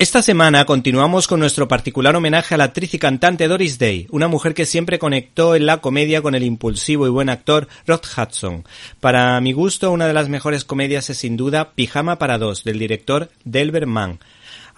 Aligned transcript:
Esta 0.00 0.22
semana 0.22 0.64
continuamos 0.64 1.26
con 1.26 1.40
nuestro 1.40 1.66
particular 1.66 2.14
homenaje 2.14 2.54
a 2.54 2.58
la 2.58 2.62
actriz 2.62 2.94
y 2.94 3.00
cantante 3.00 3.48
Doris 3.48 3.80
Day, 3.80 4.06
una 4.10 4.28
mujer 4.28 4.54
que 4.54 4.64
siempre 4.64 5.00
conectó 5.00 5.56
en 5.56 5.66
la 5.66 5.78
comedia 5.78 6.22
con 6.22 6.36
el 6.36 6.44
impulsivo 6.44 7.08
y 7.08 7.10
buen 7.10 7.28
actor 7.28 7.66
Rod 7.84 8.02
Hudson. 8.16 8.64
Para 9.00 9.40
mi 9.40 9.52
gusto, 9.52 9.90
una 9.90 10.06
de 10.06 10.12
las 10.12 10.28
mejores 10.28 10.64
comedias 10.64 11.10
es 11.10 11.18
sin 11.18 11.36
duda 11.36 11.72
Pijama 11.72 12.16
para 12.16 12.38
dos, 12.38 12.62
del 12.62 12.78
director 12.78 13.28
Delbert 13.42 13.88
Mann 13.88 14.20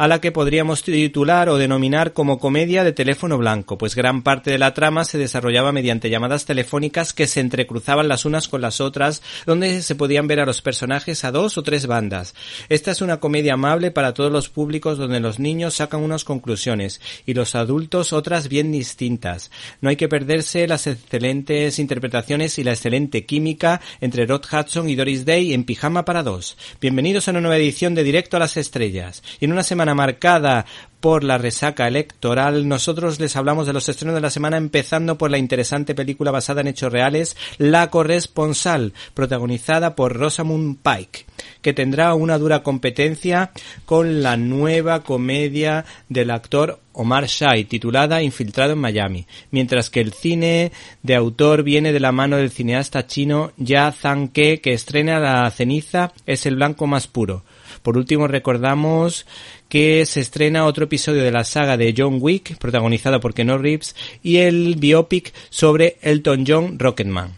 a 0.00 0.08
la 0.08 0.18
que 0.18 0.32
podríamos 0.32 0.82
titular 0.82 1.50
o 1.50 1.58
denominar 1.58 2.14
como 2.14 2.38
comedia 2.38 2.84
de 2.84 2.92
teléfono 2.94 3.36
blanco, 3.36 3.76
pues 3.76 3.94
gran 3.94 4.22
parte 4.22 4.50
de 4.50 4.56
la 4.56 4.72
trama 4.72 5.04
se 5.04 5.18
desarrollaba 5.18 5.72
mediante 5.72 6.08
llamadas 6.08 6.46
telefónicas 6.46 7.12
que 7.12 7.26
se 7.26 7.40
entrecruzaban 7.40 8.08
las 8.08 8.24
unas 8.24 8.48
con 8.48 8.62
las 8.62 8.80
otras, 8.80 9.20
donde 9.44 9.82
se 9.82 9.94
podían 9.94 10.26
ver 10.26 10.40
a 10.40 10.46
los 10.46 10.62
personajes 10.62 11.22
a 11.22 11.32
dos 11.32 11.58
o 11.58 11.62
tres 11.62 11.86
bandas. 11.86 12.34
Esta 12.70 12.92
es 12.92 13.02
una 13.02 13.20
comedia 13.20 13.52
amable 13.52 13.90
para 13.90 14.14
todos 14.14 14.32
los 14.32 14.48
públicos 14.48 14.96
donde 14.96 15.20
los 15.20 15.38
niños 15.38 15.74
sacan 15.74 16.00
unas 16.00 16.24
conclusiones 16.24 17.02
y 17.26 17.34
los 17.34 17.54
adultos 17.54 18.14
otras 18.14 18.48
bien 18.48 18.72
distintas. 18.72 19.50
No 19.82 19.90
hay 19.90 19.96
que 19.96 20.08
perderse 20.08 20.66
las 20.66 20.86
excelentes 20.86 21.78
interpretaciones 21.78 22.58
y 22.58 22.64
la 22.64 22.72
excelente 22.72 23.26
química 23.26 23.82
entre 24.00 24.24
Rod 24.24 24.46
Hudson 24.50 24.88
y 24.88 24.94
Doris 24.94 25.26
Day 25.26 25.52
en 25.52 25.64
Pijama 25.64 26.06
para 26.06 26.22
dos. 26.22 26.56
Bienvenidos 26.80 27.28
a 27.28 27.32
una 27.32 27.42
nueva 27.42 27.58
edición 27.58 27.94
de 27.94 28.02
Directo 28.02 28.38
a 28.38 28.40
las 28.40 28.56
Estrellas. 28.56 29.22
Y 29.40 29.44
en 29.44 29.52
una 29.52 29.62
semana 29.62 29.89
marcada 29.94 30.66
por 31.00 31.24
la 31.24 31.38
resaca 31.38 31.88
electoral, 31.88 32.68
nosotros 32.68 33.18
les 33.20 33.34
hablamos 33.34 33.66
de 33.66 33.72
los 33.72 33.88
estrenos 33.88 34.14
de 34.14 34.20
la 34.20 34.30
semana 34.30 34.58
empezando 34.58 35.16
por 35.16 35.30
la 35.30 35.38
interesante 35.38 35.94
película 35.94 36.30
basada 36.30 36.60
en 36.60 36.68
hechos 36.68 36.92
reales, 36.92 37.36
La 37.56 37.88
Corresponsal, 37.90 38.92
protagonizada 39.14 39.96
por 39.96 40.14
Rosamund 40.16 40.78
Pike, 40.82 41.24
que 41.62 41.72
tendrá 41.72 42.14
una 42.14 42.38
dura 42.38 42.62
competencia 42.62 43.50
con 43.86 44.22
la 44.22 44.36
nueva 44.36 45.02
comedia 45.02 45.86
del 46.10 46.30
actor 46.30 46.80
Omar 46.92 47.26
Shai, 47.26 47.64
titulada 47.64 48.22
Infiltrado 48.22 48.74
en 48.74 48.80
Miami, 48.80 49.26
mientras 49.50 49.88
que 49.88 50.00
el 50.00 50.12
cine 50.12 50.70
de 51.02 51.14
autor 51.14 51.62
viene 51.62 51.92
de 51.92 52.00
la 52.00 52.12
mano 52.12 52.36
del 52.36 52.50
cineasta 52.50 53.06
chino 53.06 53.52
Ya 53.56 53.90
Zhang-ke, 53.90 54.60
que 54.60 54.74
estrena 54.74 55.18
La 55.18 55.50
ceniza 55.50 56.12
es 56.26 56.44
el 56.44 56.56
blanco 56.56 56.86
más 56.86 57.06
puro. 57.06 57.42
Por 57.82 57.96
último, 57.96 58.26
recordamos 58.26 59.26
que 59.68 60.04
se 60.06 60.20
estrena 60.20 60.66
otro 60.66 60.84
episodio 60.84 61.22
de 61.22 61.30
la 61.30 61.44
saga 61.44 61.76
de 61.76 61.94
John 61.96 62.18
Wick, 62.20 62.58
protagonizada 62.58 63.20
por 63.20 63.34
Keanu 63.34 63.58
Reeves, 63.58 63.96
y 64.22 64.38
el 64.38 64.76
biopic 64.76 65.32
sobre 65.48 65.96
Elton 66.02 66.44
John 66.46 66.78
Rocketman. 66.78 67.36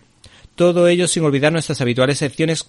Todo 0.55 0.89
ello 0.89 1.09
sin 1.09 1.25
olvidar 1.25 1.53
nuestras 1.53 1.81
habituales 1.81 2.19
secciones 2.19 2.69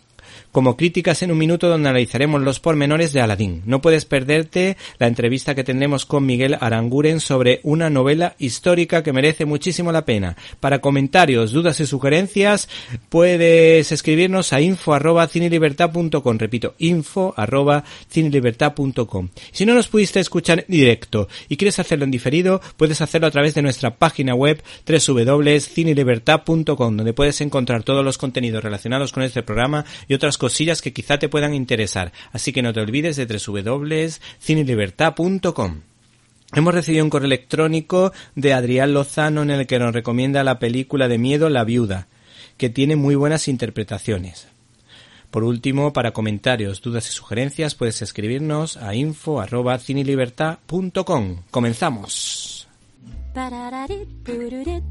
como 0.51 0.77
críticas 0.77 1.21
en 1.23 1.31
un 1.31 1.38
minuto 1.38 1.69
donde 1.69 1.89
analizaremos 1.89 2.41
los 2.41 2.59
pormenores 2.59 3.13
de 3.13 3.21
Aladdin. 3.21 3.61
No 3.66 3.81
puedes 3.81 4.05
perderte 4.05 4.77
la 4.99 5.07
entrevista 5.07 5.55
que 5.55 5.63
tendremos 5.63 6.05
con 6.05 6.25
Miguel 6.25 6.57
Aranguren 6.59 7.19
sobre 7.19 7.59
una 7.63 7.89
novela 7.89 8.35
histórica 8.39 9.03
que 9.03 9.13
merece 9.13 9.45
muchísimo 9.45 9.91
la 9.91 10.05
pena. 10.05 10.35
Para 10.59 10.79
comentarios, 10.79 11.51
dudas 11.51 11.79
y 11.79 11.85
sugerencias 11.85 12.69
puedes 13.09 13.91
escribirnos 13.91 14.53
a 14.53 14.61
info 14.61 14.93
arroba 14.93 15.27
cinelibertad.com. 15.27 16.38
Repito, 16.38 16.75
info 16.77 17.33
arroba. 17.38 17.83
Si 19.51 19.66
no 19.66 19.73
nos 19.73 19.88
pudiste 19.88 20.19
escuchar 20.19 20.59
en 20.59 20.66
directo 20.67 21.27
y 21.49 21.57
quieres 21.57 21.79
hacerlo 21.79 22.05
en 22.05 22.11
diferido, 22.11 22.61
puedes 22.77 23.01
hacerlo 23.01 23.27
a 23.27 23.31
través 23.31 23.55
de 23.55 23.61
nuestra 23.61 23.97
página 23.97 24.35
web 24.35 24.61
www.cinelibertad.com 24.88 26.97
donde 26.97 27.13
puedes 27.13 27.39
encontrar 27.41 27.83
todos 27.83 28.03
los 28.03 28.17
contenidos 28.17 28.63
relacionados 28.63 29.11
con 29.11 29.23
este 29.23 29.43
programa 29.43 29.85
y 30.07 30.13
otras 30.23 30.38
cosillas 30.38 30.81
que 30.81 30.94
quizá 30.94 31.19
te 31.19 31.28
puedan 31.28 31.53
interesar. 31.53 32.13
Así 32.31 32.53
que 32.53 32.61
no 32.61 32.72
te 32.72 32.79
olvides 32.79 33.17
de 33.17 33.25
www.cinelibertad.com. 33.25 35.81
Hemos 36.56 36.73
recibido 36.73 37.03
un 37.03 37.09
correo 37.09 37.25
electrónico 37.25 38.13
de 38.34 38.53
Adrián 38.53 38.94
Lozano 38.94 39.41
en 39.41 39.51
el 39.51 39.67
que 39.67 39.79
nos 39.79 39.94
recomienda 39.94 40.45
la 40.45 40.59
película 40.59 41.09
de 41.09 41.17
miedo 41.17 41.50
La 41.50 41.66
Viuda, 41.66 42.07
que 42.56 42.69
tiene 42.69 42.95
muy 42.95 43.16
buenas 43.16 43.50
interpretaciones. 43.50 44.47
Por 45.29 45.44
último, 45.44 45.91
para 45.91 46.13
comentarios, 46.13 46.81
dudas 46.81 47.09
y 47.09 47.11
sugerencias 47.11 47.75
puedes 47.75 48.01
escribirnos 48.01 48.78
a 48.78 48.95
info@cinelibertad.com. 48.95 51.41
Comenzamos. 51.51 52.69
Pururit, 54.23 54.85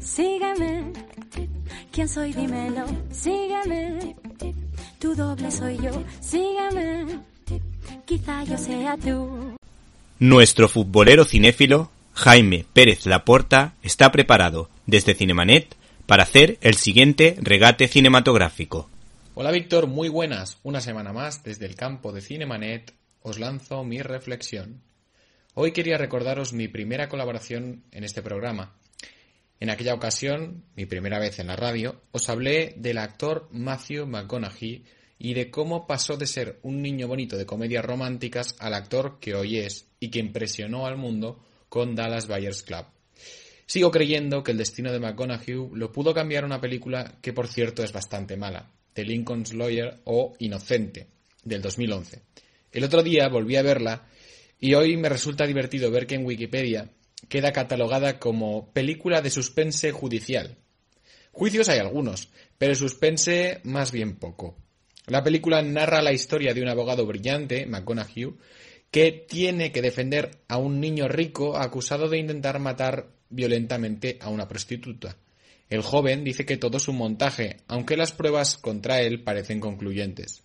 Sígueme, 0.00 0.92
¿quién 1.92 2.08
soy? 2.08 2.32
Dímelo, 2.32 2.84
sígueme, 3.10 4.16
tu 4.98 5.14
doble 5.14 5.50
soy 5.50 5.78
yo, 5.78 6.02
sígueme, 6.20 7.20
quizá 8.04 8.44
yo 8.44 8.58
sea 8.58 8.96
tú. 8.96 9.56
Nuestro 10.18 10.68
futbolero 10.68 11.24
cinéfilo, 11.24 11.90
Jaime 12.14 12.66
Pérez 12.72 13.06
Laporta, 13.06 13.74
está 13.82 14.12
preparado 14.12 14.68
desde 14.86 15.14
Cinemanet 15.14 15.74
para 16.06 16.24
hacer 16.24 16.58
el 16.60 16.74
siguiente 16.74 17.36
regate 17.40 17.88
cinematográfico. 17.88 18.88
Hola 19.32 19.52
Víctor, 19.52 19.86
muy 19.86 20.08
buenas. 20.08 20.58
Una 20.64 20.80
semana 20.80 21.12
más 21.12 21.44
desde 21.44 21.64
el 21.64 21.76
campo 21.76 22.10
de 22.10 22.20
Cinemanet 22.20 22.92
os 23.22 23.38
lanzo 23.38 23.84
mi 23.84 24.02
reflexión. 24.02 24.82
Hoy 25.54 25.70
quería 25.70 25.96
recordaros 25.98 26.52
mi 26.52 26.66
primera 26.66 27.08
colaboración 27.08 27.84
en 27.92 28.02
este 28.02 28.22
programa. 28.22 28.74
En 29.60 29.70
aquella 29.70 29.94
ocasión, 29.94 30.64
mi 30.74 30.84
primera 30.84 31.20
vez 31.20 31.38
en 31.38 31.46
la 31.46 31.54
radio, 31.54 32.02
os 32.10 32.28
hablé 32.28 32.74
del 32.76 32.98
actor 32.98 33.48
Matthew 33.52 34.04
McConaughey 34.06 34.84
y 35.16 35.34
de 35.34 35.48
cómo 35.48 35.86
pasó 35.86 36.16
de 36.16 36.26
ser 36.26 36.58
un 36.62 36.82
niño 36.82 37.06
bonito 37.06 37.36
de 37.36 37.46
comedias 37.46 37.84
románticas 37.84 38.56
al 38.58 38.74
actor 38.74 39.20
que 39.20 39.36
hoy 39.36 39.58
es 39.58 39.86
y 40.00 40.10
que 40.10 40.18
impresionó 40.18 40.86
al 40.86 40.96
mundo 40.96 41.38
con 41.68 41.94
Dallas 41.94 42.26
Buyers 42.26 42.64
Club. 42.64 42.86
Sigo 43.64 43.92
creyendo 43.92 44.42
que 44.42 44.50
el 44.50 44.58
destino 44.58 44.90
de 44.90 44.98
McConaughey 44.98 45.70
lo 45.72 45.92
pudo 45.92 46.12
cambiar 46.12 46.44
una 46.44 46.60
película 46.60 47.18
que 47.22 47.32
por 47.32 47.46
cierto 47.46 47.84
es 47.84 47.92
bastante 47.92 48.36
mala, 48.36 48.72
The 48.92 49.04
Lincoln's 49.04 49.54
Lawyer 49.54 50.00
o 50.04 50.34
Inocente, 50.38 51.08
del 51.44 51.62
2011. 51.62 52.22
El 52.72 52.84
otro 52.84 53.02
día 53.02 53.28
volví 53.28 53.56
a 53.56 53.62
verla 53.62 54.06
y 54.60 54.74
hoy 54.74 54.96
me 54.96 55.08
resulta 55.08 55.46
divertido 55.46 55.90
ver 55.90 56.06
que 56.06 56.14
en 56.14 56.24
Wikipedia 56.24 56.90
queda 57.28 57.52
catalogada 57.52 58.18
como 58.18 58.72
película 58.72 59.20
de 59.20 59.30
suspense 59.30 59.92
judicial. 59.92 60.56
Juicios 61.32 61.68
hay 61.68 61.78
algunos, 61.78 62.28
pero 62.58 62.74
suspense 62.74 63.60
más 63.64 63.92
bien 63.92 64.16
poco. 64.16 64.56
La 65.06 65.22
película 65.22 65.62
narra 65.62 66.02
la 66.02 66.12
historia 66.12 66.54
de 66.54 66.62
un 66.62 66.68
abogado 66.68 67.06
brillante, 67.06 67.66
McConaughey, 67.66 68.34
que 68.90 69.12
tiene 69.28 69.72
que 69.72 69.82
defender 69.82 70.42
a 70.48 70.58
un 70.58 70.80
niño 70.80 71.08
rico 71.08 71.56
acusado 71.56 72.08
de 72.08 72.18
intentar 72.18 72.58
matar 72.58 73.08
violentamente 73.28 74.18
a 74.20 74.28
una 74.28 74.48
prostituta. 74.48 75.16
El 75.70 75.82
joven 75.82 76.24
dice 76.24 76.44
que 76.44 76.56
todo 76.56 76.78
es 76.78 76.88
un 76.88 76.96
montaje, 76.96 77.58
aunque 77.68 77.96
las 77.96 78.12
pruebas 78.12 78.58
contra 78.58 79.00
él 79.00 79.22
parecen 79.22 79.60
concluyentes. 79.60 80.42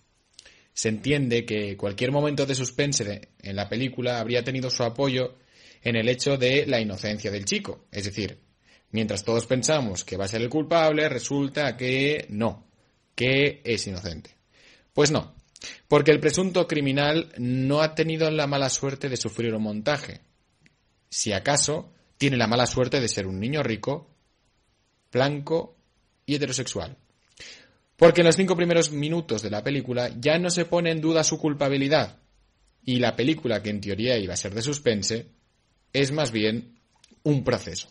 se 0.72 0.90
entiende 0.90 1.46
que 1.46 1.76
cualquier 1.76 2.12
momento 2.12 2.44
de 2.44 2.54
suspense 2.54 3.30
en 3.42 3.56
la 3.56 3.68
película 3.68 4.20
habría 4.20 4.44
tenido 4.44 4.68
su 4.70 4.82
apoyo 4.82 5.36
en 5.82 5.96
el 5.96 6.08
hecho 6.08 6.36
de 6.36 6.66
la 6.66 6.80
inocencia 6.80 7.30
del 7.30 7.46
chico. 7.46 7.86
Es 7.90 8.04
decir, 8.04 8.40
mientras 8.90 9.24
todos 9.24 9.46
pensamos 9.46 10.04
que 10.04 10.18
va 10.18 10.26
a 10.26 10.28
ser 10.28 10.42
el 10.42 10.50
culpable, 10.50 11.08
resulta 11.08 11.76
que 11.78 12.26
no, 12.28 12.66
que 13.14 13.62
es 13.64 13.86
inocente. 13.86 14.36
Pues 14.92 15.10
no, 15.10 15.34
porque 15.88 16.10
el 16.10 16.20
presunto 16.20 16.68
criminal 16.68 17.32
no 17.38 17.80
ha 17.80 17.94
tenido 17.94 18.30
la 18.30 18.46
mala 18.46 18.68
suerte 18.68 19.08
de 19.08 19.16
sufrir 19.16 19.54
un 19.54 19.62
montaje. 19.62 20.20
Si 21.08 21.32
acaso, 21.32 21.90
tiene 22.18 22.36
la 22.36 22.46
mala 22.46 22.66
suerte 22.66 23.00
de 23.00 23.08
ser 23.08 23.26
un 23.26 23.40
niño 23.40 23.62
rico, 23.62 24.15
blanco 25.16 25.76
y 26.26 26.34
heterosexual. 26.34 26.96
Porque 27.96 28.20
en 28.20 28.26
los 28.26 28.36
cinco 28.36 28.54
primeros 28.54 28.90
minutos 28.90 29.40
de 29.42 29.50
la 29.50 29.64
película 29.64 30.10
ya 30.20 30.38
no 30.38 30.50
se 30.50 30.66
pone 30.66 30.90
en 30.90 31.00
duda 31.00 31.24
su 31.24 31.38
culpabilidad. 31.38 32.18
Y 32.84 32.98
la 32.98 33.16
película, 33.16 33.62
que 33.62 33.70
en 33.70 33.80
teoría 33.80 34.18
iba 34.18 34.34
a 34.34 34.36
ser 34.36 34.54
de 34.54 34.62
suspense, 34.62 35.26
es 35.92 36.12
más 36.12 36.30
bien 36.30 36.78
un 37.22 37.42
proceso. 37.42 37.88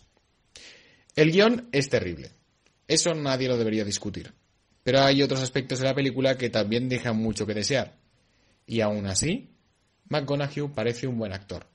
El 1.16 1.32
guion 1.32 1.70
es 1.72 1.90
terrible. 1.90 2.32
Eso 2.88 3.16
nadie 3.16 3.48
lo 3.48 3.58
debería 3.58 3.84
discutir. 3.84 4.32
Pero 4.84 5.02
hay 5.02 5.24
otros 5.24 5.42
aspectos 5.42 5.80
de 5.80 5.86
la 5.86 5.96
película 5.96 6.38
que 6.38 6.52
también 6.52 6.88
dejan 6.88 7.18
mucho 7.18 7.48
que 7.48 7.56
desear. 7.56 7.98
Y 8.68 8.82
aún 8.82 9.08
así, 9.08 9.50
McConaughey 10.10 10.68
parece 10.68 11.08
un 11.08 11.18
buen 11.18 11.34
actor. 11.34 11.66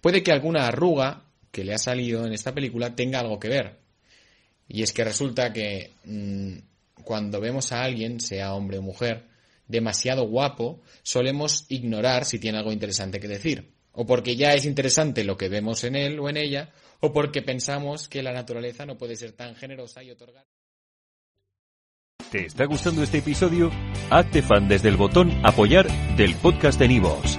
Puede 0.00 0.22
que 0.22 0.30
alguna 0.30 0.68
arruga 0.68 1.24
que 1.50 1.64
le 1.64 1.74
ha 1.74 1.78
salido 1.78 2.24
en 2.24 2.32
esta 2.32 2.54
película 2.54 2.94
tenga 2.94 3.18
algo 3.18 3.40
que 3.40 3.48
ver. 3.48 3.85
Y 4.68 4.82
es 4.82 4.92
que 4.92 5.04
resulta 5.04 5.52
que 5.52 5.92
mm, 6.04 7.02
cuando 7.04 7.40
vemos 7.40 7.72
a 7.72 7.82
alguien, 7.82 8.20
sea 8.20 8.54
hombre 8.54 8.78
o 8.78 8.82
mujer, 8.82 9.26
demasiado 9.68 10.26
guapo, 10.26 10.80
solemos 11.02 11.66
ignorar 11.68 12.24
si 12.24 12.38
tiene 12.38 12.58
algo 12.58 12.72
interesante 12.72 13.20
que 13.20 13.28
decir. 13.28 13.72
O 13.92 14.06
porque 14.06 14.36
ya 14.36 14.52
es 14.52 14.64
interesante 14.64 15.24
lo 15.24 15.36
que 15.36 15.48
vemos 15.48 15.84
en 15.84 15.96
él 15.96 16.18
o 16.20 16.28
en 16.28 16.36
ella, 16.36 16.70
o 17.00 17.12
porque 17.12 17.42
pensamos 17.42 18.08
que 18.08 18.22
la 18.22 18.32
naturaleza 18.32 18.84
no 18.84 18.98
puede 18.98 19.16
ser 19.16 19.32
tan 19.32 19.54
generosa 19.54 20.02
y 20.02 20.10
otorgar. 20.10 20.44
¿Te 22.30 22.46
está 22.46 22.64
gustando 22.64 23.02
este 23.02 23.18
episodio? 23.18 23.70
Hazte 24.10 24.42
fan 24.42 24.68
desde 24.68 24.88
el 24.88 24.96
botón 24.96 25.30
Apoyar 25.44 25.86
del 26.16 26.34
podcast 26.34 26.78
de 26.78 26.88
Nivos. 26.88 27.38